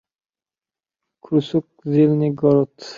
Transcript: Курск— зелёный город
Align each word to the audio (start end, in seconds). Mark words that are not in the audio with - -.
Курск— 1.23 1.65
зелёный 1.93 2.31
город 2.31 2.73